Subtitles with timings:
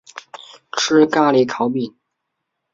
[0.75, 1.95] 吃咖哩烤饼